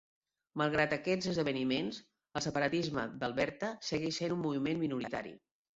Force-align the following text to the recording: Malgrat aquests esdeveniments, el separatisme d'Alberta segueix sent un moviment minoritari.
Malgrat 0.61 0.95
aquests 0.97 1.29
esdeveniments, 1.33 2.01
el 2.41 2.47
separatisme 2.49 3.07
d'Alberta 3.21 3.73
segueix 3.93 4.21
sent 4.23 4.39
un 4.39 4.45
moviment 4.49 4.85
minoritari. 4.87 5.39